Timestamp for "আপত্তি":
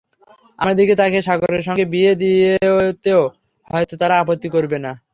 4.21-4.47